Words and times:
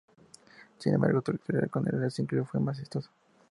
Sin 0.79 0.95
embargo, 0.95 1.19
su 1.19 1.21
trayectoria 1.23 1.67
con 1.67 1.87
el 1.87 2.01
Racing 2.01 2.25
Club 2.25 2.47
fue 2.47 2.59
más 2.59 2.79
exitosa. 2.79 3.11